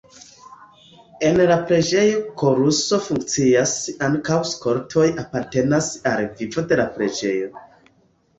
En 1.27 1.35
la 1.51 1.57
preĝejo 1.71 2.23
koruso 2.43 2.99
funkcias, 3.09 3.75
ankaŭ 4.09 4.39
skoltoj 4.53 5.05
apartenas 5.25 5.91
al 6.15 6.25
vivo 6.41 6.67
de 6.73 6.81
la 6.83 6.89
preĝejo. 6.99 7.53